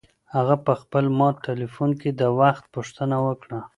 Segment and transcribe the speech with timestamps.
[0.35, 3.59] هغه په خپل مات تلیفون کې د وخت پوښتنه وکړه.